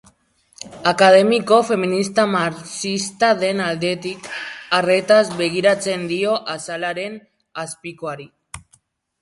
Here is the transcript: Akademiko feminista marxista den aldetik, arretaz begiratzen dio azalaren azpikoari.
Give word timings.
Akademiko 0.91 1.57
feminista 1.67 2.25
marxista 2.35 3.29
den 3.43 3.61
aldetik, 3.67 4.31
arretaz 4.79 5.23
begiratzen 5.43 6.09
dio 6.15 6.35
azalaren 6.57 7.21
azpikoari. 7.67 8.31